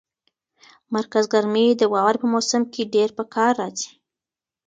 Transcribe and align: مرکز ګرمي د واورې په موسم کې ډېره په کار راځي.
مرکز 0.95 1.25
ګرمي 1.33 1.67
د 1.75 1.81
واورې 1.93 2.21
په 2.21 2.27
موسم 2.33 2.61
کې 2.73 2.91
ډېره 2.93 3.13
په 3.17 3.23
کار 3.33 3.51
راځي. 3.61 3.89